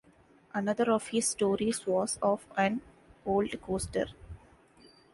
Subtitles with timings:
[0.51, 2.81] Another of his stories was of an
[3.23, 4.07] old coaster.